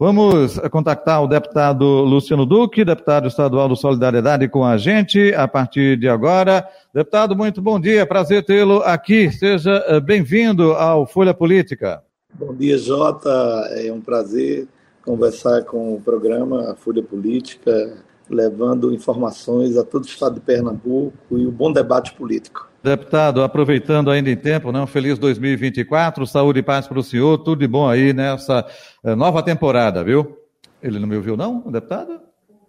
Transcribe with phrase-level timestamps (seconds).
[0.00, 5.98] Vamos contactar o deputado Luciano Duque, deputado estadual do Solidariedade, com a gente a partir
[5.98, 6.64] de agora.
[6.94, 9.28] Deputado, muito bom dia, prazer tê-lo aqui.
[9.32, 12.00] Seja eh, bem-vindo ao Folha Política.
[12.32, 13.28] Bom dia, Jota.
[13.72, 14.68] É um prazer
[15.04, 17.96] conversar com o programa Folha Política,
[18.30, 22.68] levando informações a todo o estado de Pernambuco e o um bom debate político.
[22.82, 27.38] Deputado, aproveitando ainda em tempo, né, um feliz 2024, saúde e paz para o senhor,
[27.38, 28.64] tudo de bom aí nessa
[29.04, 30.38] eh, nova temporada, viu?
[30.82, 32.20] Ele não me ouviu, não, deputado?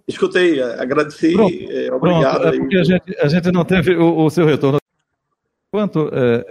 [0.07, 1.53] Escutei, agradeci, Pronto.
[1.53, 2.41] Eh, obrigado.
[2.41, 4.79] Pronto, é porque a gente, a gente não teve o, o seu retorno.
[5.71, 6.45] Quanto, é,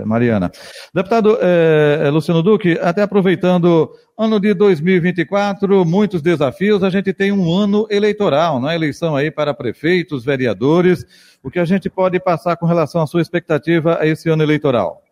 [0.00, 0.50] é, Mariana?
[0.92, 7.56] Deputado é, Luciano Duque, até aproveitando ano de 2024, muitos desafios, a gente tem um
[7.56, 8.74] ano eleitoral, não é?
[8.74, 11.06] Eleição aí para prefeitos, vereadores.
[11.40, 15.04] O que a gente pode passar com relação à sua expectativa a esse ano eleitoral?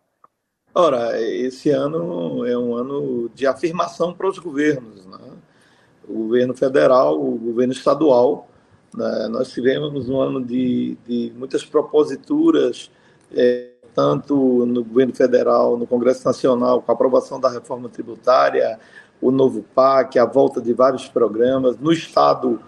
[0.75, 5.19] Ora, esse ano é um ano de afirmação para os governos, né?
[6.05, 8.49] O governo federal, o governo estadual.
[8.93, 9.29] Né?
[9.29, 12.91] Nós tivemos um ano de, de muitas proposituras
[13.33, 18.79] é, tanto no governo federal, no Congresso Nacional, com a aprovação da reforma tributária,
[19.21, 21.77] o novo PAC, a volta de vários programas.
[21.79, 22.61] No Estado,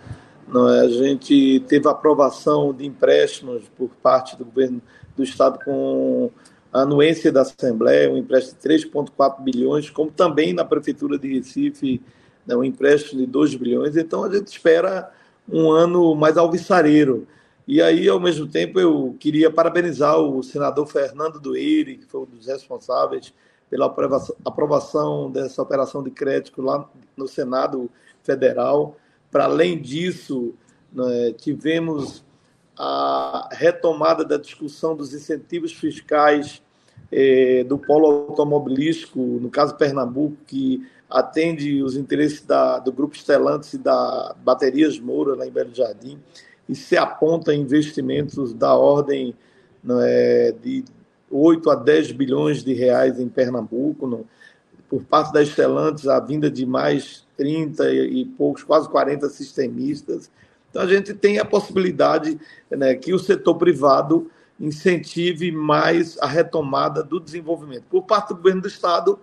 [0.49, 4.81] é, a gente teve aprovação de empréstimos por parte do governo
[5.15, 6.31] do Estado com
[6.71, 12.01] a anuência da Assembleia, um empréstimo de 3,4 bilhões, como também na Prefeitura de Recife,
[12.45, 13.97] né, um empréstimo de 2 bilhões.
[13.97, 15.11] Então, a gente espera
[15.47, 17.27] um ano mais alvissareiro.
[17.71, 22.25] E aí, ao mesmo tempo, eu queria parabenizar o senador Fernando Doeire, que foi um
[22.25, 23.31] dos responsáveis
[23.69, 23.85] pela
[24.43, 27.87] aprovação dessa operação de crédito lá no Senado
[28.23, 28.97] Federal.
[29.29, 30.55] Para além disso,
[30.91, 32.25] né, tivemos
[32.75, 36.63] a retomada da discussão dos incentivos fiscais
[37.11, 43.73] eh, do polo automobilístico, no caso Pernambuco, que atende os interesses da, do Grupo Stellantis
[43.73, 46.19] e da Baterias Moura, lá em Belo Jardim
[46.69, 49.33] e se aponta investimentos da ordem
[49.89, 50.85] é, de
[51.31, 54.25] 8 a 10 bilhões de reais em Pernambuco,
[54.87, 60.29] por parte da Estelantes, a vinda de mais 30 e, e poucos, quase 40 sistemistas.
[60.69, 64.29] Então, a gente tem a possibilidade né, que o setor privado
[64.59, 67.85] incentive mais a retomada do desenvolvimento.
[67.89, 69.19] Por parte do governo do Estado,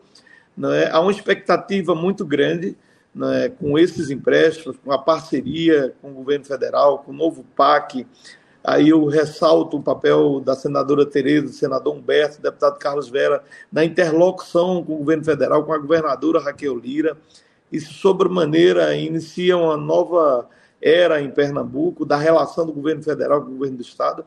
[0.56, 2.76] né, há uma expectativa muito grande
[3.16, 8.06] né, com esses empréstimos, com a parceria com o governo federal, com o novo PAC.
[8.62, 13.42] Aí eu ressalto o papel da senadora Tereza, do senador Humberto, do deputado Carlos Vera,
[13.72, 17.16] na interlocução com o governo federal, com a governadora Raquel Lira.
[17.72, 20.46] Isso, sobremaneira, inicia uma nova
[20.80, 24.24] era em Pernambuco, da relação do governo federal com o governo do Estado.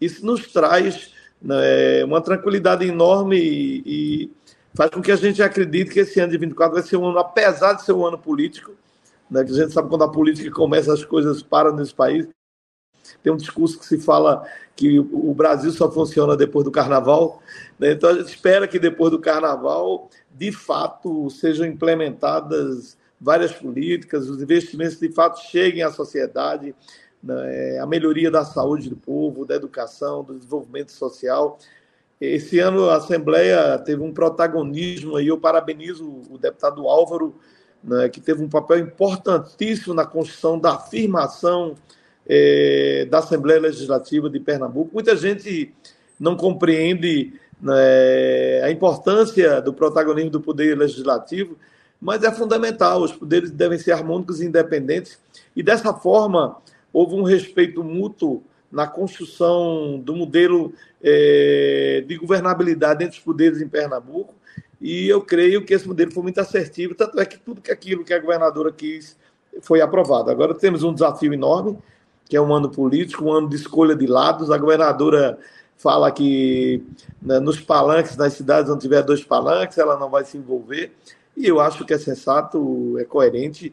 [0.00, 4.30] Isso nos traz né, uma tranquilidade enorme e, e
[4.74, 7.18] faz com que a gente acredite que esse ano de 24 vai ser um ano,
[7.18, 8.72] apesar de ser um ano político,
[9.30, 12.28] né, que a gente sabe quando a política começa, as coisas param nesse país.
[13.22, 14.46] Tem um discurso que se fala
[14.76, 17.42] que o Brasil só funciona depois do carnaval.
[17.78, 17.92] Né?
[17.92, 24.42] Então a gente espera que depois do carnaval, de fato, sejam implementadas várias políticas, os
[24.42, 26.74] investimentos de fato cheguem à sociedade,
[27.22, 27.78] né?
[27.78, 31.58] a melhoria da saúde do povo, da educação, do desenvolvimento social.
[32.24, 37.34] Esse ano a Assembleia teve um protagonismo e eu parabenizo o deputado Álvaro,
[37.82, 41.74] né, que teve um papel importantíssimo na construção da afirmação
[42.24, 44.92] é, da Assembleia Legislativa de Pernambuco.
[44.94, 45.74] Muita gente
[46.18, 51.58] não compreende né, a importância do protagonismo do Poder Legislativo,
[52.00, 53.02] mas é fundamental.
[53.02, 55.18] Os poderes devem ser harmônicos e independentes,
[55.56, 56.56] e dessa forma
[56.92, 60.72] houve um respeito mútuo na construção do modelo
[61.02, 64.34] é, de governabilidade entre os poderes em Pernambuco.
[64.80, 68.14] E eu creio que esse modelo foi muito assertivo, tanto é que tudo aquilo que
[68.14, 69.16] a governadora quis
[69.60, 70.30] foi aprovado.
[70.30, 71.78] Agora temos um desafio enorme,
[72.28, 74.50] que é um ano político, um ano de escolha de lados.
[74.50, 75.38] A governadora
[75.76, 76.82] fala que
[77.20, 80.92] né, nos palanques, nas cidades onde tiver dois palanques, ela não vai se envolver.
[81.36, 83.72] E eu acho que é sensato, é coerente.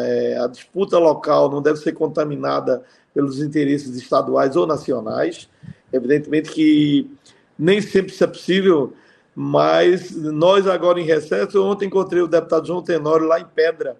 [0.00, 2.82] É, a disputa local não deve ser contaminada
[3.14, 5.48] pelos interesses estaduais ou nacionais.
[5.92, 7.10] Evidentemente que
[7.58, 8.92] nem sempre isso é possível,
[9.34, 13.96] mas nós agora em recesso, ontem encontrei o deputado João Tenório lá em Pedra.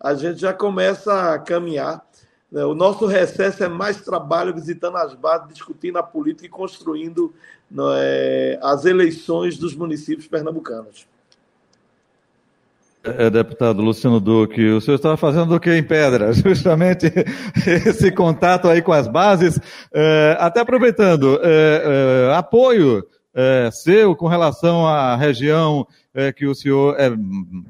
[0.00, 2.06] A gente já começa a caminhar
[2.50, 2.64] Né?
[2.64, 7.34] O nosso recesso é mais trabalho visitando as bases, discutindo a política e construindo
[7.94, 11.06] é, as eleições dos municípios pernambucanos.
[13.16, 16.32] É, deputado Luciano Duque, o senhor estava fazendo o que em Pedra?
[16.34, 17.06] Justamente
[17.66, 19.58] esse contato aí com as bases,
[19.92, 23.06] é, até aproveitando, é, apoio
[23.70, 25.86] seu com relação à região
[26.34, 27.08] que o senhor é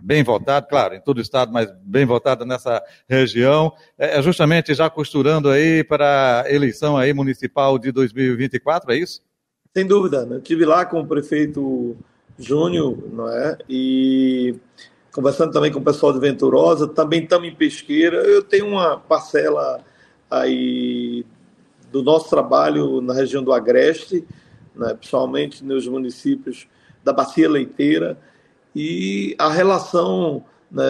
[0.03, 4.89] bem votado, claro, em todo o estado, mas bem votado nessa região, é justamente já
[4.89, 9.21] costurando aí para a eleição aí municipal de 2024, é isso?
[9.77, 10.37] Sem dúvida, né?
[10.37, 11.95] eu estive lá com o prefeito
[12.39, 13.59] Júnior, não é?
[13.69, 14.55] E
[15.19, 18.19] conversando também com o pessoal de Venturosa, também estamos em Pesqueira.
[18.19, 19.81] Eu tenho uma parcela
[20.31, 21.27] aí
[21.91, 24.25] do nosso trabalho na região do Agreste,
[24.77, 26.69] né, principalmente nos municípios
[27.03, 28.17] da Bacia Leiteira,
[28.77, 30.85] e a relação né,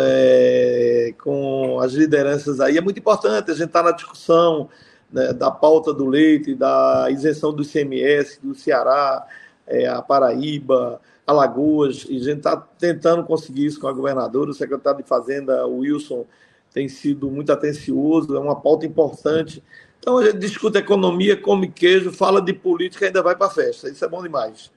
[1.23, 3.51] com as lideranças aí é muito importante.
[3.51, 4.69] A gente está na discussão
[5.11, 9.27] né, da pauta do leite, da isenção do ICMS do Ceará,
[9.69, 14.55] é, a Paraíba, Alagoas, e a gente está tentando conseguir isso com a governadora, o
[14.55, 16.25] secretário de Fazenda, o Wilson,
[16.73, 19.63] tem sido muito atencioso, é uma pauta importante
[19.99, 23.89] então a gente discute economia, come queijo, fala de política e ainda vai para festa.
[23.91, 24.71] Isso é bom demais.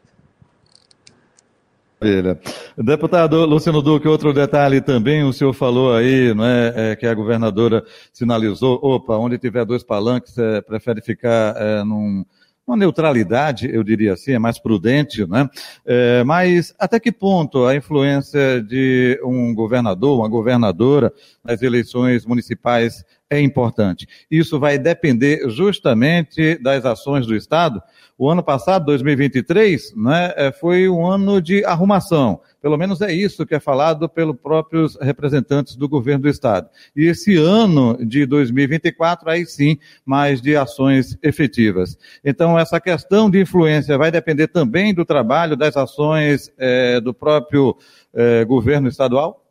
[2.75, 7.13] Deputado Luciano Duque, outro detalhe também, o senhor falou aí, não é, é que a
[7.13, 12.25] governadora sinalizou, opa, onde tiver dois palanques, é, prefere ficar é, num,
[12.65, 15.49] uma neutralidade, eu diria assim, é mais prudente, né?
[15.85, 21.11] É, mas até que ponto a influência de um governador, uma governadora
[21.43, 24.05] nas eleições municipais é importante?
[24.29, 27.81] Isso vai depender justamente das ações do Estado.
[28.17, 32.41] O ano passado, 2023, né, é, foi um ano de arrumação.
[32.61, 36.69] Pelo menos é isso que é falado pelos próprios representantes do governo do Estado.
[36.93, 41.97] E esse ano de 2024, aí sim, mais de ações efetivas.
[42.23, 47.77] Então, essa questão de influência vai depender também do trabalho, das ações é, do próprio
[48.13, 49.41] é, governo estadual?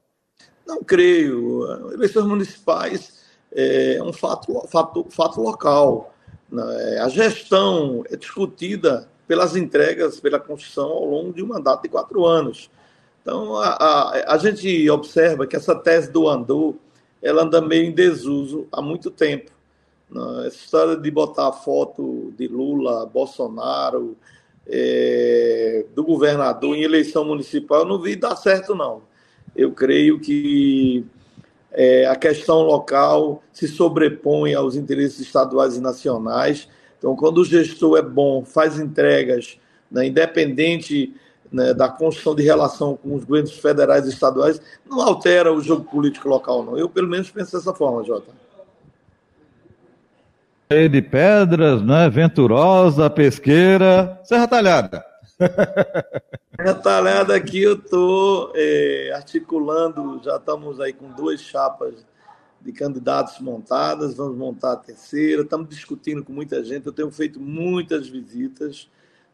[0.67, 1.65] Não creio.
[1.95, 3.20] Eleições municipais
[3.53, 6.15] é um fato, fato, fato local.
[6.51, 6.99] Né?
[7.01, 12.25] A gestão é discutida pelas entregas, pela Constituição ao longo de um mandato de quatro
[12.25, 12.71] anos.
[13.23, 16.75] Então, a, a, a gente observa que essa tese do andor,
[17.23, 19.51] ela anda meio em desuso há muito tempo.
[20.11, 20.47] Né?
[20.47, 24.17] Essa história de botar foto de Lula, Bolsonaro,
[24.67, 29.03] é, do governador em eleição municipal, eu não vi dar certo, não.
[29.55, 31.05] Eu creio que
[31.73, 36.69] é, a questão local se sobrepõe aos interesses estaduais e nacionais.
[36.99, 39.59] Então, quando o gestor é bom, faz entregas,
[39.91, 41.15] né, independente
[41.51, 45.85] né, da construção de relação com os governos federais e estaduais, não altera o jogo
[45.85, 46.79] político local, não.
[46.79, 48.33] Eu, pelo menos, penso dessa forma, Jota.
[50.71, 52.09] De Pedras, né?
[52.09, 55.10] Venturosa, Pesqueira, Serra Talhada.
[56.57, 61.95] Serra Talhada aqui eu estou é, articulando, já estamos aí com duas chapas
[62.61, 67.41] de candidatos montadas, vamos montar a terceira, estamos discutindo com muita gente, eu tenho feito
[67.41, 68.89] muitas visitas,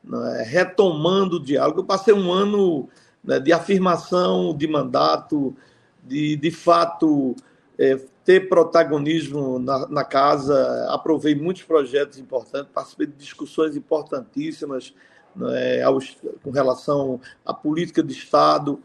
[0.04, 1.80] né, retomando o diálogo.
[1.80, 2.88] Eu passei um ano
[3.24, 5.56] né, de afirmação de mandato,
[6.04, 7.34] de, de fato
[7.76, 14.94] é, ter protagonismo na, na, casa, aprovei muitos projetos importantes, participei de discussões importantíssimas
[15.36, 15.80] né,
[16.42, 18.80] com relação à política de Estado.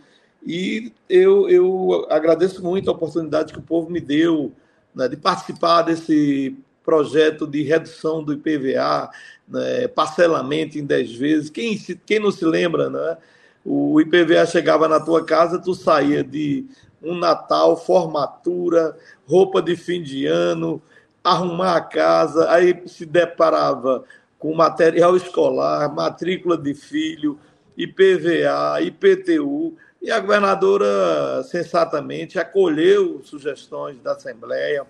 [0.46, 4.51] E eu, eu agradeço muito a oportunidade que o povo me deu
[4.93, 9.10] né, de participar desse projeto de redução do IPVA,
[9.48, 11.50] né, parcelamento em 10 vezes.
[11.50, 13.17] Quem, quem não se lembra, né?
[13.63, 16.65] O IPVA chegava na tua casa, tu saía de
[17.01, 20.81] um Natal, formatura, roupa de fim de ano,
[21.24, 24.03] arrumar a casa, aí se deparava
[24.41, 27.39] com material escolar, matrícula de filho,
[27.77, 34.83] IPVA, IPTU, e a governadora sensatamente acolheu sugestões da Assembleia,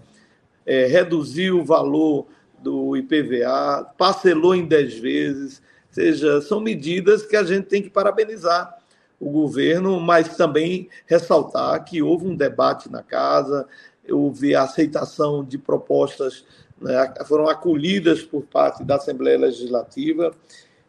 [0.66, 2.28] é, reduziu o valor
[2.60, 7.90] do IPVA, parcelou em 10 vezes, ou seja, são medidas que a gente tem que
[7.90, 8.74] parabenizar
[9.20, 13.68] o governo, mas também ressaltar que houve um debate na casa,
[14.10, 16.46] houve a aceitação de propostas,
[16.82, 20.34] né, foram acolhidas por parte da Assembleia Legislativa,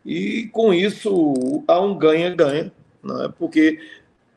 [0.04, 2.72] e com isso há um ganha-ganha,
[3.04, 3.78] né, porque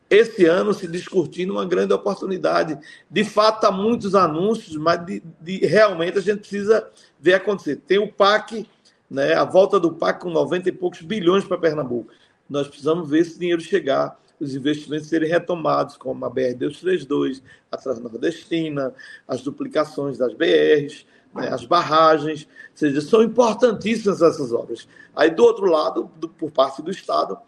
[0.08, 2.78] esse ano se discutindo uma grande oportunidade.
[3.10, 7.76] De fato, há muitos anúncios, mas de, de, realmente a gente precisa ver acontecer.
[7.76, 8.68] Tem o PAC,
[9.10, 12.12] né, a volta do PAC com 90 e poucos bilhões para Pernambuco.
[12.48, 14.16] Nós precisamos ver esse dinheiro chegar.
[14.38, 18.94] os investimentos serem retomados, como a BR-232, a Transnordestina,
[19.26, 21.06] as duplicações das BRs,
[21.36, 24.88] né, as barragens, ou seja, são importantíssimas essas obras.
[25.14, 27.38] Aí, do outro lado, do, por parte do Estado,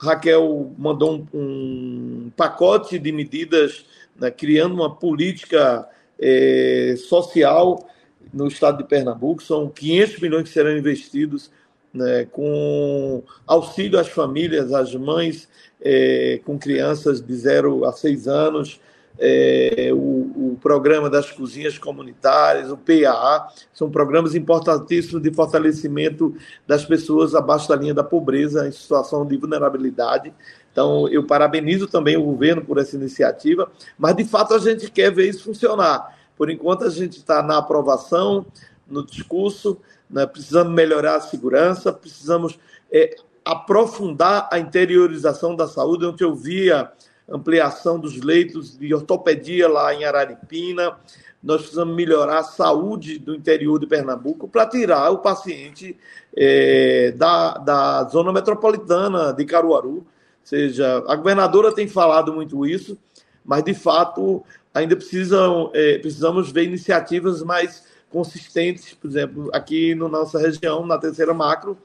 [0.00, 3.84] Raquel mandou um, um pacote de medidas,
[4.18, 5.88] né, criando uma política
[6.20, 7.88] eh, social
[8.32, 9.42] no estado de Pernambuco.
[9.42, 11.50] São 500 milhões que serão investidos
[11.92, 15.48] né, com auxílio às famílias, às mães
[15.80, 18.80] eh, com crianças de 0 a 6 anos,
[19.18, 26.34] é, o, o, programa das cozinhas comunitárias, o PAA, são programas importantíssimos de fortalecimento
[26.66, 30.34] das pessoas abaixo da linha da pobreza, em situação de vulnerabilidade.
[30.72, 35.12] Então, eu parabenizo também o governo por essa iniciativa, mas de fato a gente quer
[35.12, 36.18] ver isso funcionar.
[36.36, 38.44] Por enquanto, a gente está na aprovação,
[38.88, 39.78] no discurso,
[40.10, 40.26] né?
[40.26, 42.58] precisamos melhorar a segurança, precisamos
[42.90, 46.90] é, aprofundar a interiorização da saúde, onde eu via
[47.28, 50.96] ampliação dos leitos de ortopedia lá em Araripina.
[51.42, 55.96] Nós precisamos melhorar a saúde do interior de Pernambuco para tirar o paciente
[56.36, 59.96] é, da, da zona metropolitana de Caruaru.
[59.96, 60.06] Ou
[60.42, 62.98] seja, a governadora tem falado muito isso,
[63.44, 70.08] mas de fato ainda precisam, é, precisamos ver iniciativas mais consistentes, por exemplo, aqui na
[70.08, 71.76] nossa região, na terceira macro,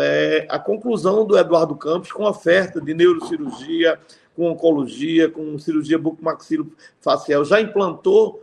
[0.00, 3.98] é, a conclusão do Eduardo Campos com oferta de neurocirurgia,
[4.34, 8.42] com oncologia, com cirurgia bucomaxilofacial, já implantou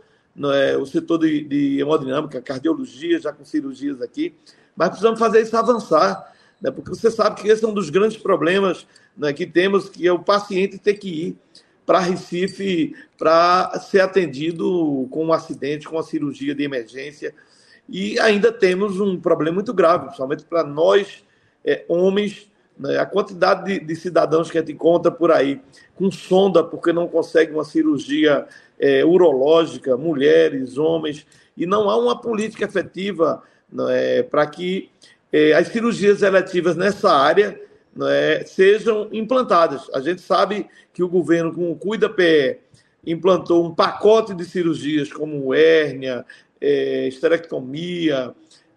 [0.54, 4.34] é, o setor de, de hemodinâmica, cardiologia, já com cirurgias aqui,
[4.74, 8.16] mas precisamos fazer isso avançar, né, porque você sabe que esse é um dos grandes
[8.16, 11.36] problemas né, que temos, que é o paciente ter que ir
[11.84, 17.34] para Recife para ser atendido com um acidente, com uma cirurgia de emergência.
[17.88, 21.24] E ainda temos um problema muito grave, principalmente para nós,
[21.64, 22.98] é, homens, né?
[22.98, 25.60] A quantidade de, de, cidadãos que a gente encontra por aí
[25.94, 28.46] com sonda porque não consegue uma cirurgia
[28.78, 31.26] é, urológica, mulheres, homens,
[31.56, 33.42] e não há uma política efetiva
[33.90, 34.90] é, para que
[35.32, 37.60] é, as cirurgias eletivas nessa área
[38.00, 39.88] é, sejam implantadas.
[39.94, 42.58] A gente sabe que o governo, com o Cuida PE,
[43.06, 46.24] implantou um pacote de cirurgias como hérnia,
[46.60, 48.34] é, esterectomia,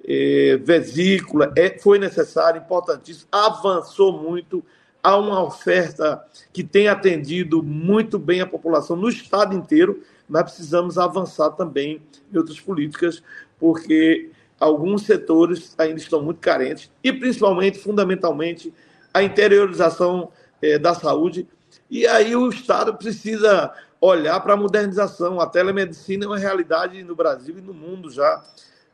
[0.07, 4.63] é, vesícula, é, foi necessário, importantíssimo, avançou muito.
[5.01, 10.97] Há uma oferta que tem atendido muito bem a população no estado inteiro, mas precisamos
[10.97, 13.21] avançar também em outras políticas,
[13.59, 18.74] porque alguns setores ainda estão muito carentes, e principalmente, fundamentalmente,
[19.13, 20.29] a interiorização
[20.62, 21.47] é, da saúde.
[21.89, 23.71] E aí o Estado precisa
[24.01, 25.39] olhar para a modernização.
[25.39, 28.43] A telemedicina é uma realidade no Brasil e no mundo já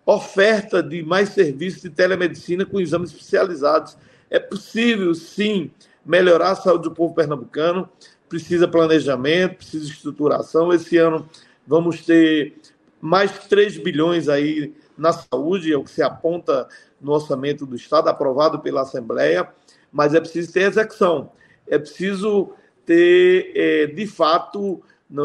[0.06, 3.98] oferta de mais serviços de telemedicina com exames especializados.
[4.30, 5.72] É possível, sim,
[6.06, 7.90] melhorar a saúde do povo pernambucano.
[8.28, 10.74] Precisa planejamento, precisa estruturação.
[10.74, 11.28] Esse ano
[11.68, 12.56] vamos ter
[13.00, 16.68] mais 3 bilhões aí na saúde, é o que se aponta
[17.02, 19.50] no orçamento do Estado, aprovado pela Assembleia,
[19.92, 21.32] mas é preciso ter execução.
[21.68, 22.54] É preciso
[22.86, 24.82] ter, é, de fato,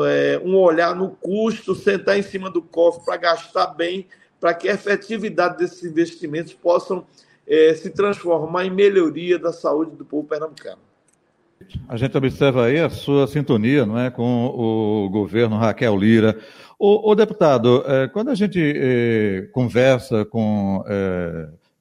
[0.06, 4.06] é, um olhar no custo, sentar em cima do cofre para gastar bem
[4.40, 7.04] para que a efetividade desses investimentos possam
[7.46, 10.78] é, se transformar em melhoria da saúde do povo pernambucano.
[11.88, 16.38] A gente observa aí a sua sintonia não é, com o governo Raquel Lira.
[16.78, 20.84] O, o deputado, é, quando a gente é, conversa com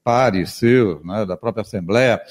[0.03, 2.21] pares seus, né, da própria Assembleia,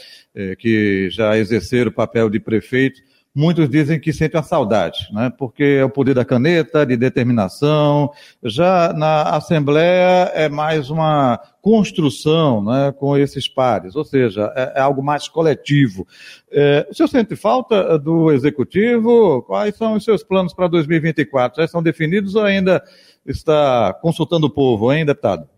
[0.60, 3.02] que já exerceram o papel de prefeito,
[3.36, 5.28] Muitos dizem que sentem a saudade, né?
[5.36, 8.12] porque é o poder da caneta, de determinação.
[8.44, 14.80] Já na Assembleia é mais uma construção né, com esses pares, ou seja, é, é
[14.80, 16.06] algo mais coletivo.
[16.48, 19.42] É, o senhor sente falta do Executivo?
[19.42, 21.60] Quais são os seus planos para 2024?
[21.60, 22.84] Já são definidos ou ainda
[23.26, 25.48] está consultando o povo, hein, deputado?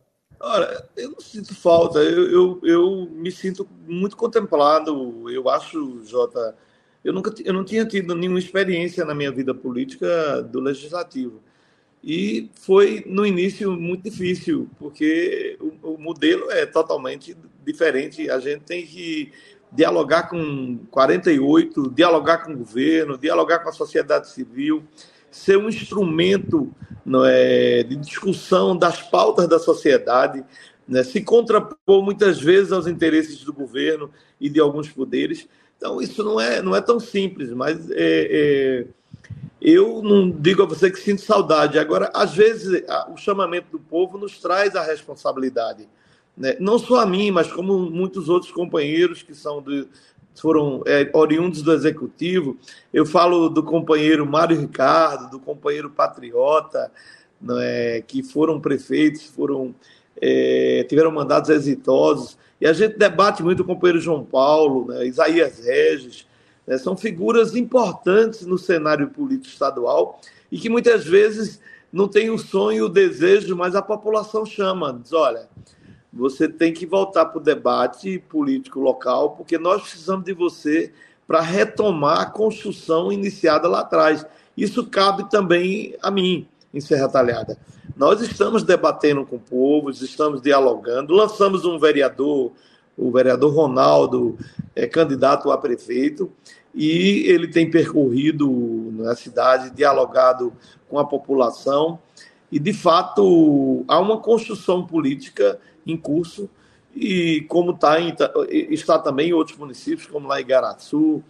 [0.40, 5.28] Olha, eu não sinto falta, eu, eu, eu me sinto muito contemplado.
[5.28, 6.54] Eu acho, Jota
[7.06, 11.40] eu nunca eu não tinha tido nenhuma experiência na minha vida política do legislativo.
[12.02, 18.30] E foi, no início, muito difícil, porque o, o modelo é totalmente diferente.
[18.30, 19.32] A gente tem que
[19.72, 24.82] dialogar com 48, dialogar com o governo, dialogar com a sociedade civil,
[25.30, 26.72] ser um instrumento
[27.04, 30.44] não é, de discussão das pautas da sociedade,
[30.88, 34.10] né, se contrapor muitas vezes aos interesses do governo
[34.40, 35.48] e de alguns poderes.
[35.76, 38.86] Então, isso não é, não é tão simples, mas é, é,
[39.60, 41.78] eu não digo a você que sinto saudade.
[41.78, 45.88] Agora, às vezes, o chamamento do povo nos traz a responsabilidade.
[46.36, 46.56] Né?
[46.60, 49.88] Não só a mim, mas como muitos outros companheiros que são do,
[50.40, 52.56] foram é, oriundos do executivo.
[52.92, 56.90] Eu falo do companheiro Mário Ricardo, do companheiro Patriota,
[57.60, 59.74] é, que foram prefeitos, foram
[60.20, 62.38] é, tiveram mandatos exitosos.
[62.60, 66.26] E a gente debate muito com o companheiro João Paulo, né, Isaías Regis,
[66.66, 70.20] né, são figuras importantes no cenário político estadual
[70.50, 71.60] e que muitas vezes
[71.92, 75.48] não tem o sonho o desejo, mas a população chama, diz, olha,
[76.12, 80.92] você tem que voltar para o debate político local, porque nós precisamos de você
[81.26, 84.24] para retomar a construção iniciada lá atrás.
[84.56, 87.58] Isso cabe também a mim, em Serra Talhada.
[87.96, 92.52] Nós estamos debatendo com o povo, estamos dialogando, lançamos um vereador,
[92.94, 94.38] o vereador Ronaldo,
[94.74, 96.30] é candidato a prefeito,
[96.74, 100.52] e ele tem percorrido na cidade, dialogado
[100.90, 101.98] com a população,
[102.52, 106.50] e de fato há uma construção política em curso,
[106.94, 108.14] e como tá em,
[108.50, 111.24] está também em outros municípios, como lá em Igaraçu,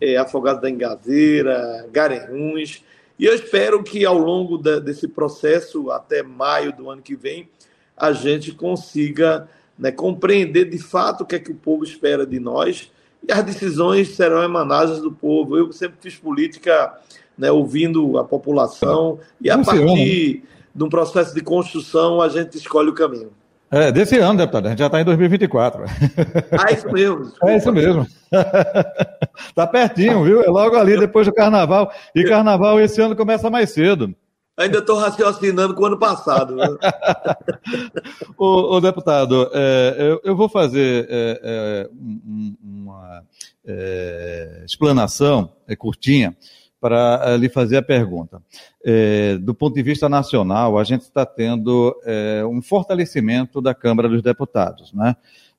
[0.00, 2.84] é, Afogado da Engazeira, Garanhuns,
[3.18, 7.48] e eu espero que ao longo da, desse processo, até maio do ano que vem,
[7.96, 12.40] a gente consiga né, compreender de fato o que é que o povo espera de
[12.40, 12.90] nós
[13.26, 15.56] e as decisões serão emanadas do povo.
[15.56, 16.92] Eu sempre fiz política
[17.36, 20.42] né, ouvindo a população e a partir
[20.74, 23.30] de um processo de construção a gente escolhe o caminho.
[23.72, 24.66] É, desse ano, deputado.
[24.66, 25.84] A gente já está em 2024.
[26.60, 27.22] Ah, isso mesmo.
[27.22, 27.50] Desculpa.
[27.50, 28.06] É isso mesmo.
[29.48, 30.42] Está pertinho, viu?
[30.42, 31.90] É logo ali, depois do carnaval.
[32.14, 34.14] E carnaval esse ano começa mais cedo.
[34.58, 36.54] Ainda estou raciocinando com o ano passado.
[38.36, 41.90] o, o, deputado, é, eu, eu, vou fazer é, é,
[42.62, 43.22] uma
[43.66, 46.36] é, explanação é, curtinha
[46.82, 48.42] para eh, lhe fazer a pergunta.
[48.84, 54.08] É, do ponto de vista nacional, a gente está tendo é, um fortalecimento da Câmara
[54.08, 55.14] dos Deputados, né?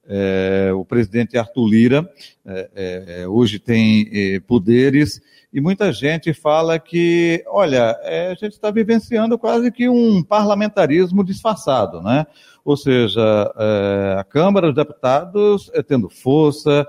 [0.06, 2.10] É, o presidente Arthur Lira
[3.30, 5.22] hoje tem poderes
[5.54, 7.98] e muita gente fala que, olha,
[8.30, 12.28] a gente está vivenciando quase que um parlamentarismo disfarçado, né?
[12.66, 13.24] Ou seja,
[14.20, 16.86] a Câmara dos Deputados tendo força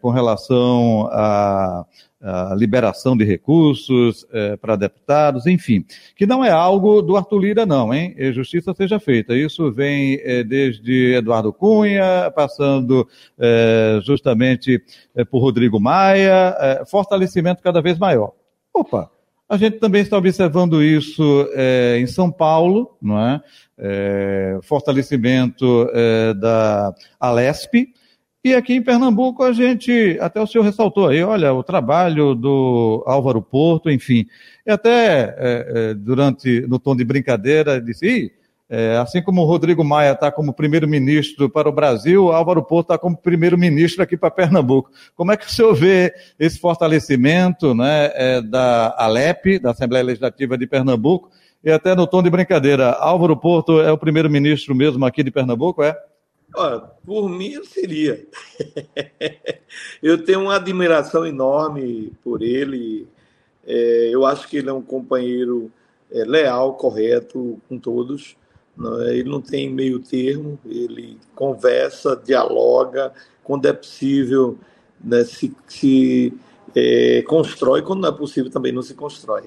[0.00, 1.84] com relação a
[2.22, 7.66] a liberação de recursos é, para deputados, enfim, que não é algo do Arthur Lira,
[7.66, 8.14] não, hein?
[8.32, 9.36] Justiça seja feita.
[9.36, 14.80] Isso vem é, desde Eduardo Cunha, passando é, justamente
[15.16, 18.32] é, por Rodrigo Maia, é, fortalecimento cada vez maior.
[18.72, 19.10] Opa!
[19.48, 23.42] A gente também está observando isso é, em São Paulo, não é?
[24.62, 25.88] fortalecimento
[26.40, 27.88] da Alesp,
[28.44, 33.04] e aqui em Pernambuco a gente, até o senhor ressaltou aí, olha, o trabalho do
[33.06, 34.26] Álvaro Porto, enfim.
[34.66, 38.32] E até é, é, durante, no tom de brincadeira, disse,
[38.68, 42.98] é, assim como o Rodrigo Maia está como primeiro-ministro para o Brasil, Álvaro Porto está
[42.98, 44.90] como primeiro-ministro aqui para Pernambuco.
[45.14, 50.56] Como é que o senhor vê esse fortalecimento né, é, da Alep, da Assembleia Legislativa
[50.58, 51.30] de Pernambuco,
[51.62, 55.82] e até no tom de brincadeira, Álvaro Porto é o primeiro-ministro mesmo aqui de Pernambuco,
[55.82, 55.96] é?
[56.54, 58.26] Olha, por mim eu seria.
[60.02, 63.08] eu tenho uma admiração enorme por ele.
[63.66, 65.70] É, eu acho que ele é um companheiro
[66.10, 68.36] é, leal, correto com todos.
[68.76, 69.16] Não é?
[69.16, 73.12] Ele não tem meio termo, ele conversa, dialoga,
[73.44, 74.58] quando é possível,
[75.02, 76.32] né, se, se
[76.74, 79.44] é, constrói, quando não é possível também não se constrói.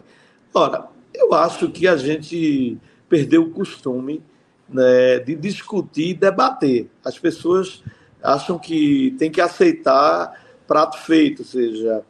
[0.54, 2.78] Ora, eu acho que a gente
[3.10, 4.22] perdeu o costume
[4.68, 6.90] né, de discutir e debater.
[7.04, 7.84] As pessoas
[8.22, 10.34] acham que tem que aceitar
[10.68, 12.04] prato feito, ou seja,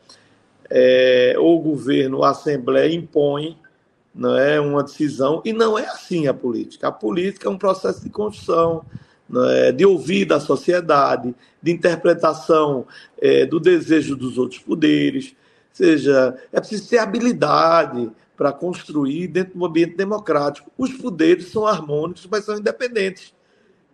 [0.70, 3.58] é, o governo, a Assembleia impõe
[4.16, 6.88] não é uma decisão e não é assim a política.
[6.88, 8.86] A política é um processo de construção,
[9.50, 12.88] é, de ouvir da sociedade, de interpretação
[13.22, 15.32] é, do desejo dos outros poderes.
[15.32, 20.72] Ou seja, é preciso ter habilidade, para construir dentro do ambiente democrático.
[20.78, 23.34] Os poderes são harmônicos, mas são independentes.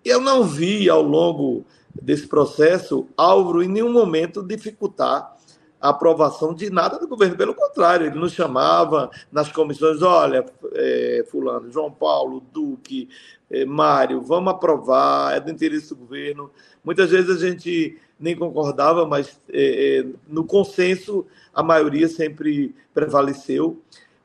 [0.03, 1.65] E eu não vi ao longo
[2.01, 5.35] desse processo Álvaro em nenhum momento dificultar
[5.79, 7.35] a aprovação de nada do governo.
[7.35, 13.09] Pelo contrário, ele nos chamava nas comissões: olha, é, Fulano, João Paulo, Duque,
[13.49, 16.51] é, Mário, vamos aprovar, é do interesse do governo.
[16.83, 23.81] Muitas vezes a gente nem concordava, mas é, é no consenso a maioria sempre prevaleceu.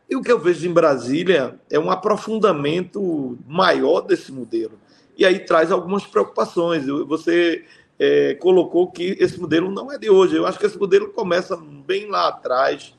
[0.09, 4.79] E o que eu vejo em Brasília é um aprofundamento maior desse modelo.
[5.17, 6.87] E aí traz algumas preocupações.
[6.87, 7.65] Você
[7.99, 10.37] é, colocou que esse modelo não é de hoje.
[10.37, 12.95] Eu acho que esse modelo começa bem lá atrás,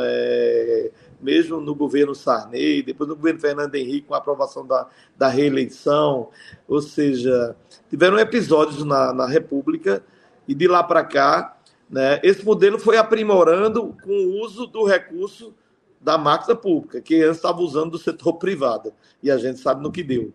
[0.00, 5.28] é, mesmo no governo Sarney, depois no governo Fernando Henrique, com a aprovação da, da
[5.28, 6.30] reeleição.
[6.66, 7.54] Ou seja,
[7.90, 10.02] tiveram episódios na, na República
[10.46, 11.58] e de lá para cá
[11.90, 15.54] né, esse modelo foi aprimorando com o uso do recurso
[16.00, 19.92] da máquina pública, que antes estava usando do setor privado, e a gente sabe no
[19.92, 20.32] que deu.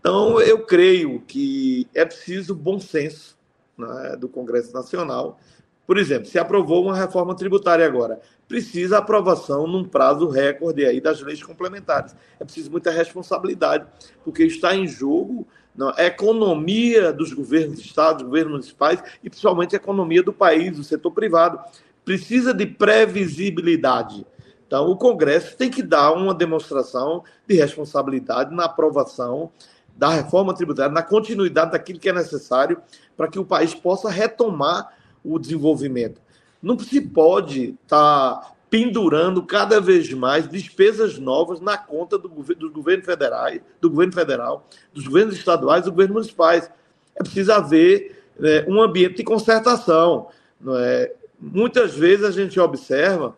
[0.00, 3.36] Então, eu creio que é preciso bom senso
[3.76, 5.38] né, do Congresso Nacional.
[5.86, 11.20] Por exemplo, se aprovou uma reforma tributária agora, precisa aprovação num prazo recorde aí das
[11.20, 12.14] leis complementares.
[12.38, 13.86] É preciso muita responsabilidade,
[14.24, 15.46] porque está em jogo
[15.78, 20.32] não, a economia dos governos de Estado, dos governos municipais e principalmente a economia do
[20.32, 21.60] país, do setor privado.
[22.04, 24.26] Precisa de previsibilidade.
[24.68, 29.50] Então, o Congresso tem que dar uma demonstração de responsabilidade na aprovação
[29.96, 32.80] da reforma tributária, na continuidade daquilo que é necessário
[33.16, 34.92] para que o país possa retomar
[35.24, 36.20] o desenvolvimento.
[36.62, 42.70] Não se pode estar tá pendurando cada vez mais despesas novas na conta do, do
[42.70, 43.50] governo federal,
[43.80, 46.70] do governo federal, dos governos estaduais dos governos municipais.
[47.16, 50.28] É preciso haver né, um ambiente de concertação.
[50.60, 51.10] Não é?
[51.40, 53.34] Muitas vezes a gente observa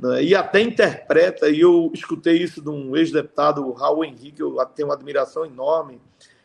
[0.00, 4.88] né, e até interpreta, e eu escutei isso de um ex-deputado, Raul Henrique, eu tenho
[4.88, 6.00] uma admiração enorme,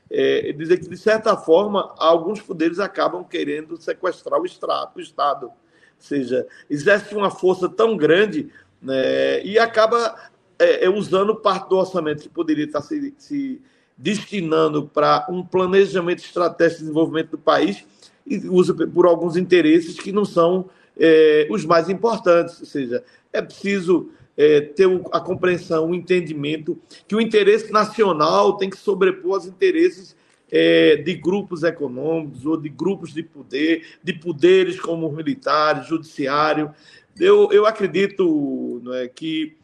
[0.09, 5.47] é, dizer que, de certa forma, alguns poderes acabam querendo sequestrar o Estado.
[5.47, 5.53] Ou
[5.97, 10.15] seja, exerce uma força tão grande né, e acaba
[10.59, 13.61] é, é, usando parte do orçamento que poderia estar se, se
[13.97, 17.85] destinando para um planejamento estratégico de desenvolvimento do país
[18.25, 22.59] e usa por alguns interesses que não são é, os mais importantes.
[22.59, 23.03] Ou seja,
[23.35, 29.37] é preciso é, ter a compreensão, o entendimento que o interesse nacional tem que sobrepor
[29.37, 30.15] os interesses
[30.51, 36.73] é, de grupos econômicos ou de grupos de poder, de poderes como militares, judiciário.
[37.19, 39.55] Eu, eu acredito é, que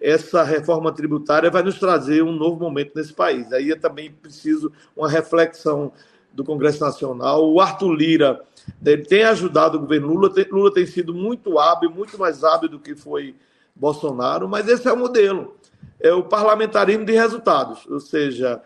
[0.00, 3.52] essa reforma tributária vai nos trazer um novo momento nesse país.
[3.52, 5.92] Aí é também preciso uma reflexão
[6.32, 7.52] do Congresso Nacional.
[7.52, 8.40] O Arthur Lira
[8.84, 10.32] ele tem ajudado o governo Lula.
[10.50, 13.34] Lula tem sido muito hábil, muito mais hábil do que foi
[13.74, 15.56] Bolsonaro, mas esse é o modelo.
[16.00, 17.86] É o parlamentarismo de resultados.
[17.86, 18.60] Ou seja,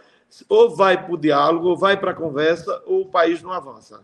[0.48, 4.00] ou vai para o diálogo, ou vai para a conversa, ou o país não avança.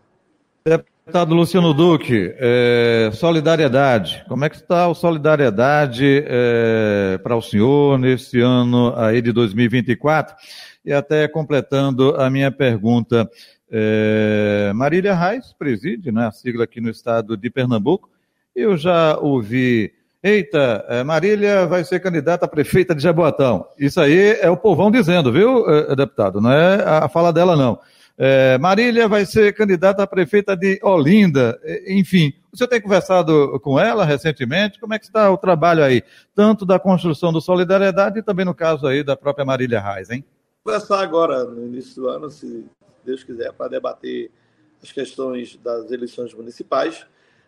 [0.63, 4.23] Deputado Luciano Duque, é, solidariedade.
[4.27, 10.35] Como é que está a solidariedade é, para o senhor nesse ano aí de 2024?
[10.85, 13.29] E até completando a minha pergunta,
[13.71, 18.09] é, Marília Reis preside né, a sigla aqui no estado de Pernambuco.
[18.55, 23.65] Eu já ouvi Eita, é, Marília vai ser candidata a prefeita de Jaboatão.
[23.75, 26.39] Isso aí é o povão dizendo, viu, é, deputado?
[26.39, 27.79] Não é a fala dela, não.
[28.15, 31.59] É, Marília vai ser candidata a prefeita de Olinda.
[31.87, 34.79] Enfim, você tem conversado com ela recentemente?
[34.79, 36.03] Como é que está o trabalho aí?
[36.35, 40.23] Tanto da construção do Solidariedade e também no caso aí da própria Marília Reis, hein?
[40.63, 42.63] Conversar agora, no início do ano, se
[43.05, 44.31] Deus quiser, para debater
[44.81, 47.05] as questões das eleições municipais.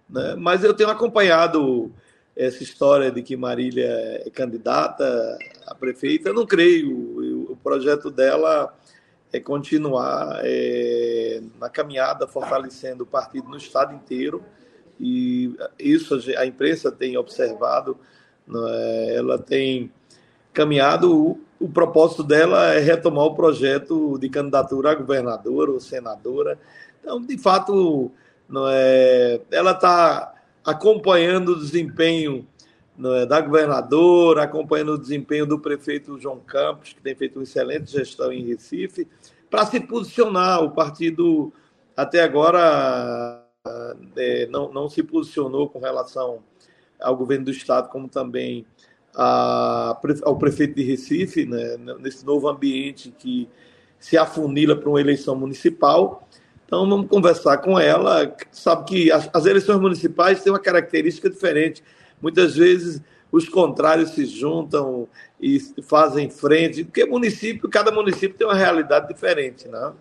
[0.10, 0.36] Né?
[0.36, 1.92] Mas eu tenho acompanhado
[2.36, 5.38] essa história de que Marília é candidata
[5.68, 7.52] a prefeita, eu não creio.
[7.52, 8.76] O projeto dela
[9.32, 14.44] é continuar é, na caminhada, fortalecendo o partido no estado inteiro.
[15.00, 17.98] E isso a imprensa tem observado,
[18.48, 19.16] é?
[19.16, 19.92] ela tem
[20.54, 21.14] caminhado.
[21.14, 26.58] O, o, propósito dela é retomar o projeto de candidatura a governadora ou senadora.
[27.00, 28.12] Então, de fato,
[28.48, 32.48] não é, ela está acompanhando o desempenho
[32.98, 37.92] né, da governadora, acompanhando o desempenho do prefeito João Campos, que tem feito uma excelente
[37.92, 39.08] gestão em Recife,
[39.50, 40.64] para se posicionar.
[40.64, 41.52] O partido,
[41.98, 43.44] até agora,
[44.16, 46.44] é, não, não se posicionou com relação
[47.02, 48.66] ao governo do Estado, como também
[49.16, 53.48] a, ao prefeito de Recife, né, nesse novo ambiente que
[54.00, 56.28] se afunila para uma eleição municipal.
[56.66, 58.36] Então vamos conversar com ela.
[58.52, 61.84] Sabe que as, as eleições municipais têm uma característica diferente.
[62.22, 65.08] Muitas vezes os contrários se juntam
[65.42, 69.92] e fazem frente, porque município, cada município tem uma realidade diferente, né?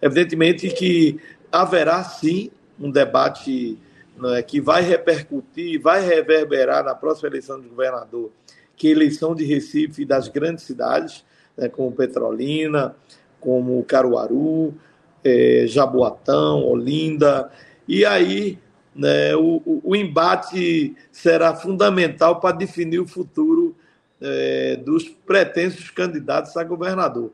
[0.00, 1.20] Evidentemente que
[1.50, 3.78] haverá sim um debate
[4.16, 8.30] né, que vai repercutir, vai reverberar na próxima eleição de governador,
[8.76, 11.24] que é a eleição de Recife das grandes cidades,
[11.56, 12.94] né, como Petrolina,
[13.40, 14.74] como Caruaru,
[15.24, 17.50] é, Jaboatão, Olinda,
[17.86, 18.58] e aí
[18.94, 23.74] né, o, o, embate será fundamental para definir o futuro
[24.20, 27.32] é, dos pretensos candidatos a governador.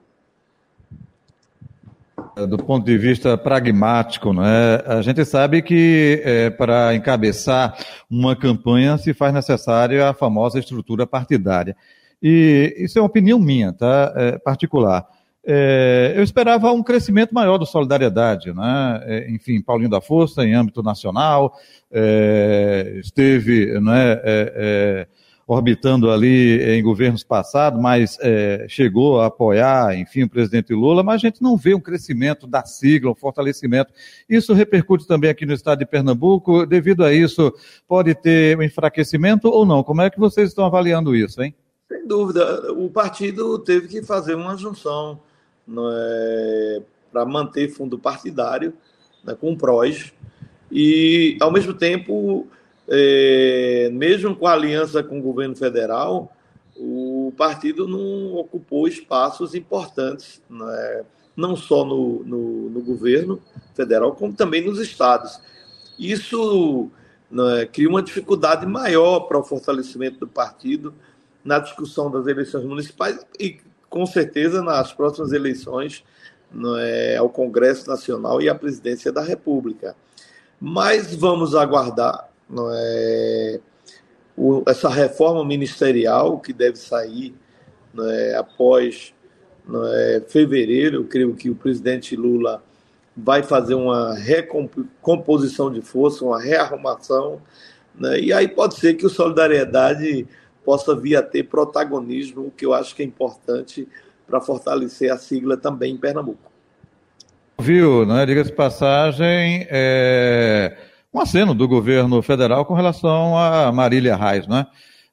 [2.46, 7.77] Do ponto de vista pragmático, né, a gente sabe que é, para encabeçar
[8.09, 11.77] uma campanha se faz necessária a famosa estrutura partidária.
[12.22, 14.12] E isso é uma opinião minha, tá?
[14.16, 15.05] É, particular.
[15.44, 19.01] É, eu esperava um crescimento maior do Solidariedade, né?
[19.05, 21.55] É, enfim, Paulinho da Força, em âmbito nacional,
[21.90, 25.07] é, esteve né, é, é,
[25.48, 31.14] orbitando ali em governos passados, mas é, chegou a apoiar, enfim, o presidente Lula, mas
[31.14, 33.90] a gente não vê um crescimento da sigla, um fortalecimento.
[34.28, 36.66] Isso repercute também aqui no estado de Pernambuco.
[36.66, 37.50] Devido a isso,
[37.88, 39.82] pode ter um enfraquecimento ou não?
[39.82, 41.54] Como é que vocês estão avaliando isso, hein?
[41.88, 42.70] Sem dúvida.
[42.74, 45.18] O partido teve que fazer uma junção
[45.66, 48.74] é, para manter fundo partidário
[49.24, 50.12] né, com o PROS
[50.70, 52.46] e, ao mesmo tempo,
[52.88, 56.33] é, mesmo com aliança com o governo federal,
[56.74, 61.05] o partido não ocupou espaços importantes, né,
[61.37, 63.40] não só no, no, no, governo
[63.74, 65.40] federal, como também nos estados.
[65.98, 66.88] Isso
[67.31, 70.94] né, cria uma dificuldade maior para o fortalecimento do partido
[71.44, 73.59] na discussão das eleições municipais e
[73.90, 76.05] com certeza nas próximas eleições
[76.79, 79.96] é, ao Congresso Nacional e à presidência da República.
[80.61, 83.61] Mas vamos aguardar não é,
[84.37, 87.34] o, essa reforma ministerial que deve sair
[87.92, 89.14] não é, após
[89.66, 90.98] não é, fevereiro.
[90.98, 92.62] Eu creio que o presidente Lula
[93.16, 97.42] vai fazer uma recomposição de força, uma rearrumação,
[97.98, 100.26] né, e aí pode ser que o Solidariedade
[100.64, 103.88] possa vir a ter protagonismo, o que eu acho que é importante
[104.26, 106.52] para fortalecer a sigla também em Pernambuco.
[107.58, 108.24] Viu, né?
[108.24, 110.76] Diga-se passagem, é...
[111.12, 114.66] um aceno do governo federal com relação a Marília Reis, né?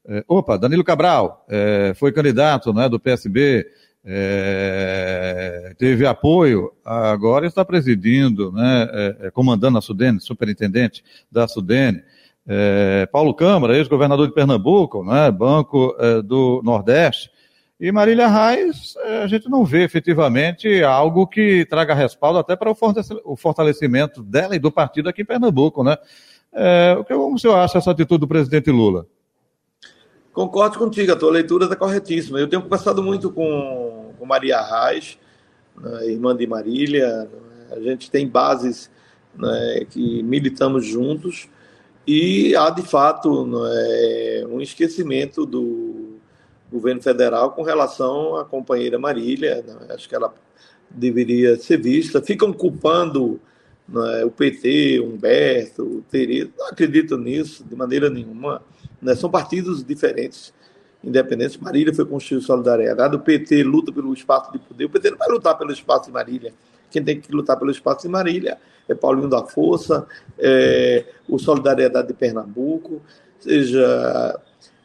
[0.07, 0.23] É...
[0.27, 1.93] opa, Danilo Cabral é...
[1.95, 3.65] foi candidato né, do PSB,
[4.03, 5.73] é...
[5.77, 12.03] teve apoio, agora está presidindo, né, é, é, comandando a Sudene, superintendente da Sudene.
[12.47, 17.31] É, Paulo Câmara, ex-governador de Pernambuco, né, Banco do Nordeste,
[17.79, 22.71] e Marília Reis, é, a gente não vê efetivamente algo que traga respaldo até para
[22.71, 25.97] o fortalecimento dela e do partido aqui em Pernambuco, né?
[26.53, 29.05] É, como o senhor acha essa atitude do presidente Lula?
[30.31, 32.39] Concordo contigo, a tua leitura está corretíssima.
[32.39, 35.17] Eu tenho conversado muito com, com Maria Reis,
[35.77, 37.29] né, irmã de Marília, né,
[37.71, 38.89] a gente tem bases
[39.37, 41.49] né, que militamos juntos,
[42.07, 45.84] e há, de fato, é, um esquecimento do
[46.75, 49.63] governo federal com relação à companheira Marília.
[49.65, 49.93] Né?
[49.93, 50.33] Acho que ela
[50.89, 52.21] deveria ser vista.
[52.21, 53.39] Ficam culpando
[53.87, 56.51] né, o PT, Humberto, o Tereza.
[56.57, 58.61] Não acredito nisso de maneira nenhuma.
[59.01, 59.15] Né?
[59.15, 60.53] São partidos diferentes,
[61.03, 61.57] independentes.
[61.57, 63.15] Marília foi construir solidariedade.
[63.15, 64.85] O PT luta pelo espaço de poder.
[64.85, 66.53] O PT não vai lutar pelo espaço de Marília.
[66.91, 68.57] Quem tem que lutar pelo espaço de Marília
[68.87, 70.05] é Paulinho da Força,
[70.37, 73.01] é o Solidariedade de Pernambuco.
[73.39, 74.39] Seja,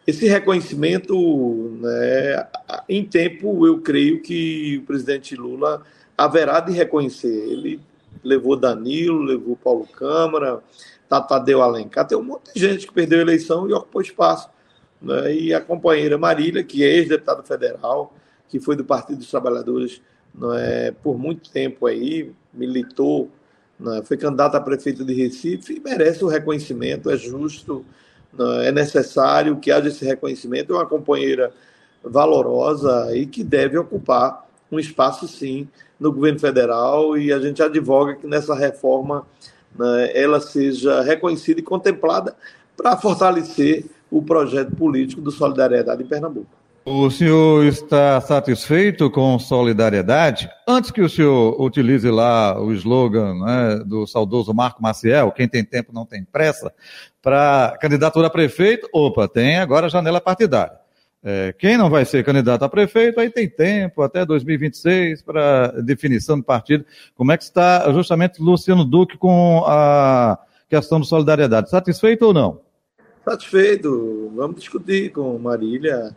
[0.07, 2.47] esse reconhecimento, né,
[2.89, 5.83] em tempo, eu creio que o presidente Lula
[6.17, 7.29] haverá de reconhecer.
[7.29, 7.81] Ele
[8.23, 10.63] levou Danilo, levou Paulo Câmara,
[11.09, 14.49] Tadeu Alencar, tem um monte de gente que perdeu a eleição e ocupou espaço.
[15.01, 15.35] Né?
[15.35, 18.15] E a companheira Marília, que é ex-deputada federal,
[18.49, 20.01] que foi do Partido dos Trabalhadores
[20.57, 23.31] é, por muito tempo aí, militou
[23.81, 24.03] né?
[24.05, 27.85] foi candidato a prefeito de Recife e merece o reconhecimento, é justo, né?
[28.63, 30.73] É necessário que haja esse reconhecimento.
[30.73, 31.53] É uma companheira
[32.03, 38.15] valorosa e que deve ocupar um espaço, sim, no governo federal e a gente advoga
[38.15, 39.27] que nessa reforma
[39.77, 42.35] né, ela seja reconhecida e contemplada
[42.77, 46.60] para fortalecer o projeto político do Solidariedade em Pernambuco.
[46.85, 50.51] O senhor está satisfeito com solidariedade?
[50.67, 55.63] Antes que o senhor utilize lá o slogan né, do saudoso Marco Maciel, quem tem
[55.63, 56.73] tempo não tem pressa,
[57.21, 60.81] para candidatura a prefeito, opa, tem agora janela partidária.
[61.23, 66.39] É, quem não vai ser candidato a prefeito, aí tem tempo, até 2026, para definição
[66.39, 66.87] do partido.
[67.15, 71.69] Como é que está justamente Luciano Duque com a questão de solidariedade?
[71.69, 72.61] Satisfeito ou não?
[73.23, 74.33] Satisfeito.
[74.35, 76.17] Vamos discutir com Marília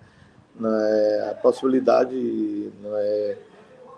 [0.60, 3.38] né, a possibilidade né,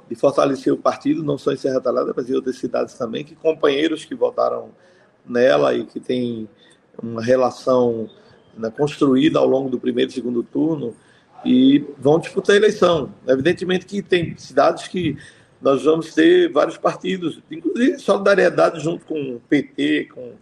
[0.10, 3.36] de fortalecer o partido, não só em Serra Talhada, mas em outras cidades também, que
[3.36, 4.70] companheiros que votaram
[5.26, 6.48] nela e que têm
[7.02, 8.10] uma relação
[8.58, 10.96] né, construída ao longo do primeiro e segundo turno
[11.44, 13.14] e vão disputar a eleição.
[13.28, 15.18] Evidentemente que tem cidades que
[15.62, 20.34] nós vamos ter vários partidos, inclusive solidariedade junto com o PT, com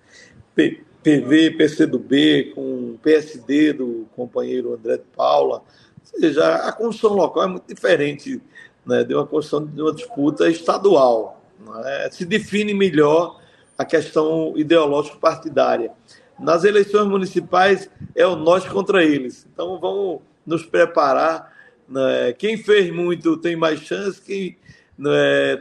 [1.04, 5.62] PV, PCdoB, com o PSD do companheiro André de Paula,
[6.12, 8.42] ou seja, a construção local é muito diferente
[8.86, 11.42] né, de uma construção de uma disputa estadual.
[11.86, 12.10] É?
[12.12, 13.40] Se define melhor
[13.78, 15.92] a questão ideológico-partidária.
[16.40, 19.48] Nas eleições municipais é o nós contra eles.
[19.52, 21.54] Então vamos nos preparar.
[21.88, 22.34] Né?
[22.34, 24.58] Quem fez muito tem mais chance, quem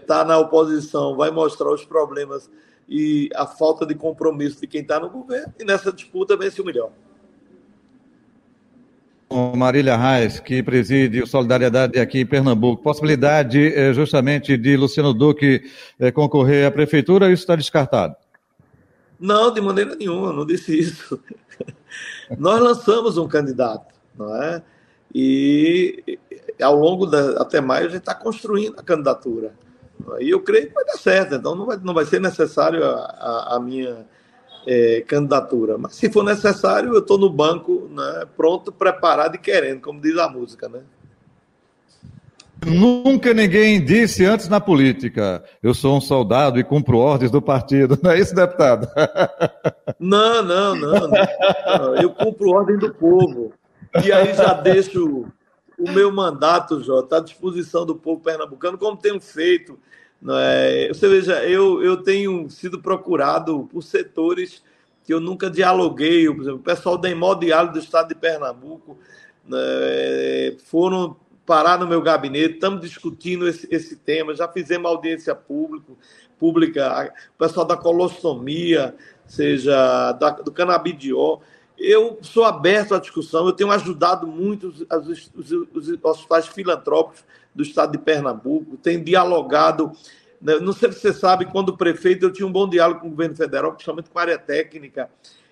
[0.00, 2.50] está né, na oposição, vai mostrar os problemas
[2.88, 6.64] e a falta de compromisso de quem está no governo, e nessa disputa vence o
[6.64, 6.90] melhor.
[9.57, 12.83] Marília Reis, que preside o Solidariedade aqui em Pernambuco.
[12.83, 15.62] Possibilidade eh, justamente de Luciano Duque
[15.99, 18.14] eh, concorrer à prefeitura, isso está descartado?
[19.18, 21.21] Não, de maneira nenhuma, não disse isso.
[22.38, 24.62] Nós lançamos um candidato, não é?
[25.14, 26.18] E
[26.61, 29.53] ao longo da, até maio a gente está construindo a candidatura.
[30.18, 30.25] É?
[30.25, 32.95] E eu creio que vai dar certo, então não vai, não vai ser necessário a,
[32.95, 34.07] a, a minha
[34.66, 35.77] é, candidatura.
[35.79, 40.16] Mas se for necessário, eu estou no banco, né, pronto, preparado e querendo, como diz
[40.16, 40.81] a música, né?
[42.64, 47.98] Nunca ninguém disse antes na política, eu sou um soldado e cumpro ordens do partido.
[48.03, 48.88] Não é isso, deputado?
[49.98, 51.09] Não, não, não.
[51.09, 51.96] não.
[51.96, 53.53] Eu cumpro ordem do povo.
[54.05, 55.27] E aí já deixo
[55.79, 59.79] o meu mandato, Jota, à disposição do povo pernambucano, como tenho feito
[60.31, 60.89] é?
[60.89, 64.63] Você veja, eu, eu tenho sido procurado por setores
[65.05, 68.97] que eu nunca dialoguei, por exemplo, o pessoal da Hemodiálise do estado de Pernambuco
[69.45, 75.93] né, foram parar no meu gabinete, estamos discutindo esse, esse tema, já fizemos audiência pública,
[76.39, 78.95] pública, o pessoal da colostomia,
[79.27, 81.43] seja da, do canabidiol.
[81.77, 87.25] Eu sou aberto à discussão, eu tenho ajudado muito os, os, os, os hospitais filantrópicos
[87.55, 89.93] do estado de Pernambuco, tem dialogado.
[90.41, 93.11] Né, não sei se você sabe, quando prefeito, eu tinha um bom diálogo com o
[93.11, 95.11] governo federal, principalmente com a área técnica.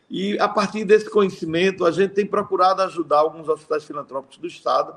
[0.09, 4.95] E a partir desse conhecimento, a gente tem procurado ajudar alguns hospitais filantrópicos do estado.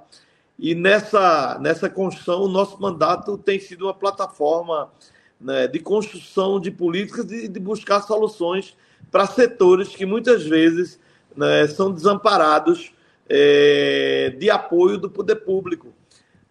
[0.58, 4.92] E nessa, nessa construção, o nosso mandato tem sido uma plataforma
[5.40, 8.76] né, de construção de políticas e de buscar soluções
[9.12, 11.00] para setores que muitas vezes
[11.36, 12.92] né, são desamparados
[13.30, 15.94] é, de apoio do poder público.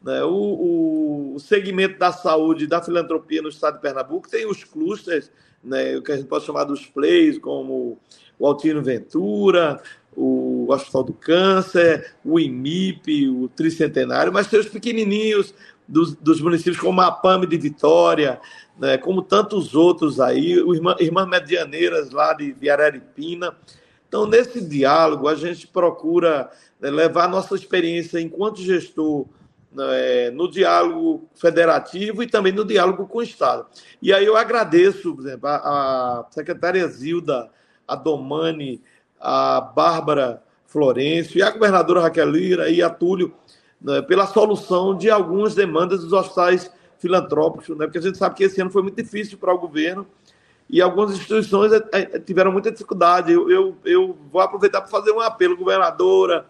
[0.04, 0.22] Né?
[0.24, 5.30] O, o, segmento da saúde e da filantropia no estado de Pernambuco tem os clusters,
[5.62, 7.98] né, o que a gente pode chamar dos plays, como
[8.38, 9.80] o Altino Ventura,
[10.16, 15.54] o Hospital do Câncer, o IMIP, o Tricentenário, mas tem os pequenininhos
[15.86, 18.40] dos, dos municípios como a PAME de Vitória,
[18.78, 23.56] né, como tantos outros aí, o Irmã, Irmãs Medianeiras lá de, de Araripina.
[24.08, 29.26] Então, nesse diálogo, a gente procura né, levar nossa experiência enquanto gestor
[29.74, 33.66] né, no diálogo federativo e também no diálogo com o Estado.
[34.00, 37.50] E aí eu agradeço, por exemplo, a, a secretária Zilda,
[37.86, 38.82] a Domani,
[39.20, 43.34] a Bárbara Florencio e a governadora Raquel Lira e a Túlio
[43.80, 48.44] né, pela solução de algumas demandas dos hospitais filantrópicos, né, porque a gente sabe que
[48.44, 50.06] esse ano foi muito difícil para o governo
[50.70, 53.32] e algumas instituições é, é, tiveram muita dificuldade.
[53.32, 56.46] Eu, eu, eu vou aproveitar para fazer um apelo, governadora,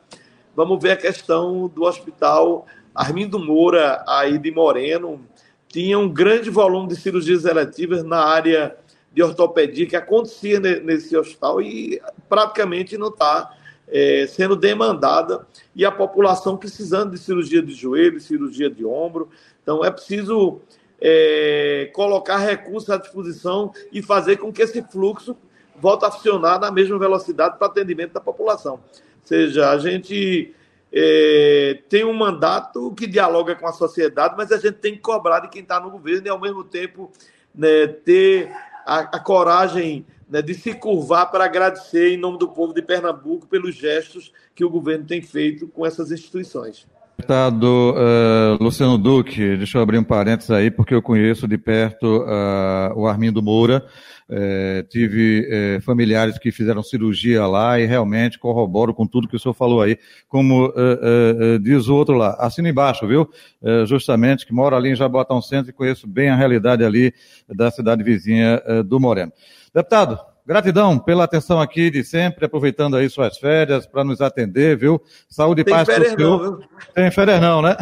[0.54, 5.20] vamos ver a questão do hospital Armindo Moura, aí de Moreno,
[5.68, 8.76] tinha um grande volume de cirurgias eletivas na área
[9.12, 13.54] de ortopedia que acontecia nesse hospital e praticamente não está
[13.88, 19.28] é, sendo demandada e a população precisando de cirurgia de joelho, cirurgia de ombro.
[19.62, 20.60] Então é preciso
[21.00, 25.36] é, colocar recursos à disposição e fazer com que esse fluxo
[25.76, 28.74] volte a funcionar na mesma velocidade para atendimento da população.
[28.74, 28.80] Ou
[29.24, 30.54] seja, a gente
[30.92, 35.40] é, tem um mandato que dialoga com a sociedade, mas a gente tem que cobrar
[35.40, 37.10] de quem está no governo e, ao mesmo tempo,
[37.54, 38.50] né, ter
[38.84, 43.46] a, a coragem né, de se curvar para agradecer, em nome do povo de Pernambuco,
[43.46, 46.86] pelos gestos que o governo tem feito com essas instituições.
[47.16, 52.22] Deputado uh, Luciano Duque, deixa eu abrir um parênteses aí, porque eu conheço de perto
[52.22, 53.84] uh, o Armindo Moura.
[54.34, 59.38] É, tive é, familiares que fizeram cirurgia lá e realmente corroboro com tudo que o
[59.38, 59.98] senhor falou aí.
[60.26, 60.72] Como
[61.60, 63.28] diz o outro lá, assina embaixo, viu?
[63.84, 67.12] justamente, que mora ali em Jabotão Centro e conheço bem a realidade ali
[67.46, 69.32] da cidade vizinha do Moreno.
[69.74, 75.00] Deputado, Gratidão pela atenção aqui de sempre, aproveitando aí suas férias para nos atender, viu?
[75.28, 76.42] Saúde e paz para o senhor.
[76.42, 76.60] Não,
[76.94, 77.76] Tem férias não, né?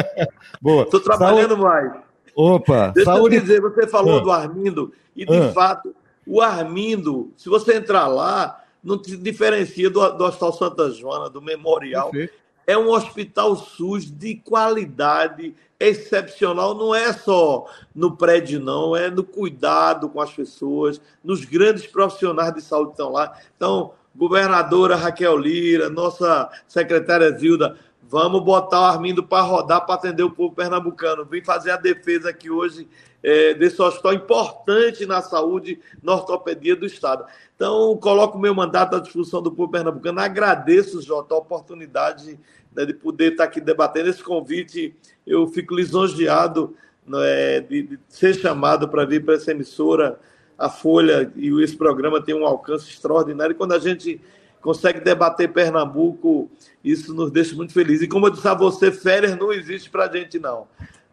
[0.60, 0.82] Boa.
[0.82, 1.62] Estou trabalhando Saúde...
[1.62, 1.92] mais.
[2.36, 3.36] Opa, Deixa saúde...
[3.36, 4.20] eu dizer, você falou ah.
[4.20, 5.52] do Armindo, e de ah.
[5.52, 5.94] fato,
[6.26, 11.40] o Armindo, se você entrar lá, não se diferencia do, do Hospital Santa Joana, do
[11.40, 12.10] Memorial.
[12.10, 12.43] Perfeito.
[12.66, 19.24] É um hospital SUS de qualidade excepcional, não é só no prédio, não, é no
[19.24, 23.36] cuidado com as pessoas, nos grandes profissionais de saúde que estão lá.
[23.56, 27.76] Então, governadora Raquel Lira, nossa secretária Zilda,
[28.06, 31.24] Vamos botar o Armindo para rodar para atender o povo pernambucano.
[31.24, 32.86] Vim fazer a defesa aqui hoje
[33.22, 37.24] é, desse hospital importante na saúde, na ortopedia do Estado.
[37.56, 40.20] Então, coloco o meu mandato à discussão do povo pernambucano.
[40.20, 42.38] Agradeço, Jota, a oportunidade
[42.74, 44.94] né, de poder estar aqui debatendo esse convite.
[45.26, 46.76] Eu fico lisonjeado
[47.22, 50.18] é, de, de ser chamado para vir para essa emissora,
[50.56, 53.52] a Folha e esse programa tem um alcance extraordinário.
[53.52, 54.20] E quando a gente
[54.60, 56.50] consegue debater Pernambuco,
[56.82, 58.02] isso nos deixa muito felizes.
[58.02, 60.66] E como eu disse a você, férias não existe para a gente, não.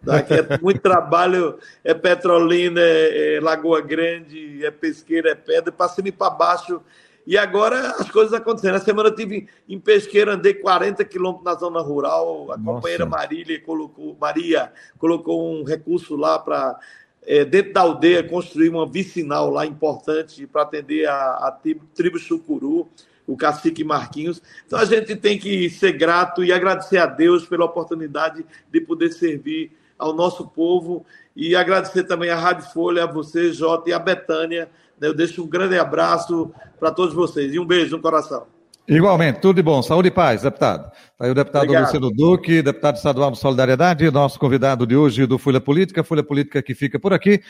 [0.08, 5.90] Aqui é muito trabalho, é Petrolina, é, é Lagoa Grande, é Pesqueira, é Pedra, para
[5.90, 6.82] cima e para baixo.
[7.26, 8.74] E agora as coisas acontecendo.
[8.74, 12.52] Na semana eu tive em Pesqueira, andei 40 quilômetros na zona rural.
[12.52, 12.76] A Nossa.
[12.76, 16.80] companheira Marília colocou, Maria colocou um recurso lá para,
[17.24, 22.18] é, dentro da aldeia, construir uma vicinal lá importante para atender a, a tribo, tribo
[22.18, 22.90] Chucuru
[23.28, 24.42] o cacique Marquinhos.
[24.66, 29.12] Então a gente tem que ser grato e agradecer a Deus pela oportunidade de poder
[29.12, 31.06] servir ao nosso povo
[31.36, 34.70] e agradecer também à Rádio Folha, a você, Jota, e a Betânia.
[35.02, 35.08] Né?
[35.08, 38.44] Eu deixo um grande abraço para todos vocês e um beijo no coração.
[38.88, 39.82] Igualmente, tudo de bom.
[39.82, 40.92] Saúde e paz, deputado.
[40.92, 41.86] Está aí o deputado Obrigado.
[41.86, 46.62] Luciano Duque, deputado estadual do Solidariedade, nosso convidado de hoje do Folha Política, Folha Política
[46.62, 47.42] que fica por aqui.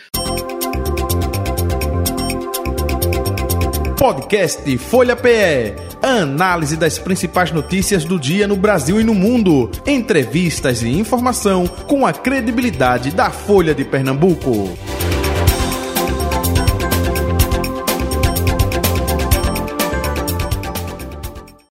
[3.98, 5.76] Podcast Folha PE.
[6.02, 9.70] Análise das principais notícias do dia no Brasil e no mundo.
[9.86, 14.76] Entrevistas e informação com a credibilidade da Folha de Pernambuco.